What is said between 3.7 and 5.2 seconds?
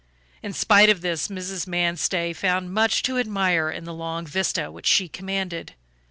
the long vista which she